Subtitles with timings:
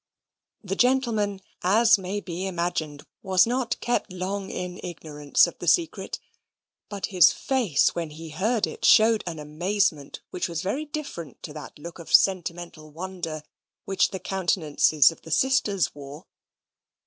[0.63, 6.19] This gentleman, as may be imagined, was not kept long in ignorance of the secret.
[6.89, 11.53] But his face, when he heard it, showed an amazement which was very different to
[11.53, 13.43] that look of sentimental wonder
[13.85, 16.25] which the countenances of the sisters wore.